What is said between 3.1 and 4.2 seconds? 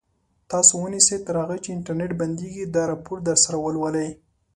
درسره ولولئ.